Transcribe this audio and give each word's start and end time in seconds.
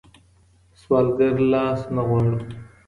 سوالګر 0.81 1.33
لاس 1.51 1.81
نه 1.95 2.01
غواړو. 2.07 2.37